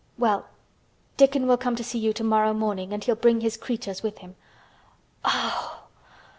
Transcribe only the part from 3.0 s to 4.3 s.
he'll bring his creatures with